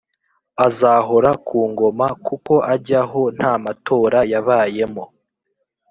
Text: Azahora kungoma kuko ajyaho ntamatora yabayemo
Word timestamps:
Azahora 0.65 1.29
kungoma 1.47 2.07
kuko 2.27 2.53
ajyaho 2.73 3.21
ntamatora 3.37 4.19
yabayemo 4.31 5.03